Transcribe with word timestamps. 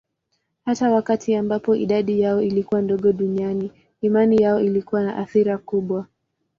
Hata 0.65 0.91
wakati 0.91 1.35
ambapo 1.35 1.75
idadi 1.75 2.19
yao 2.21 2.41
ilikuwa 2.41 2.81
ndogo 2.81 3.11
duniani, 3.13 3.71
imani 4.01 4.35
yao 4.41 4.59
ilikuwa 4.59 5.03
na 5.03 5.17
athira 5.17 5.57
kubwa. 5.57 6.05